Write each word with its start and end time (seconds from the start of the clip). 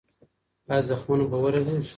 ایا 0.69 0.81
زخمونه 0.89 1.25
به 1.31 1.37
ورغېږي؟ 1.43 1.89